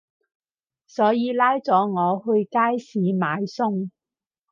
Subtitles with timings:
[0.87, 3.91] 所以拉咗我去街市買餸